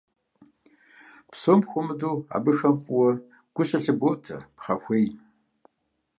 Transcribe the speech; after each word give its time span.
Псом 1.31 1.59
хуэмыдэу 1.69 2.17
абыхэм 2.35 2.75
фӀыуэ 2.83 3.09
гу 3.55 3.63
щылъыботэ 3.67 4.37
пхъэхуейм. 4.55 5.13